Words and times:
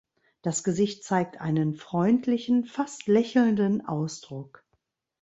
Das 0.41 0.63
Gesicht 0.63 1.03
zeigt 1.03 1.39
einen 1.41 1.75
freundlichen, 1.75 2.65
fast 2.65 3.05
lächelnden 3.05 3.85
Ausdruck. 3.87 4.65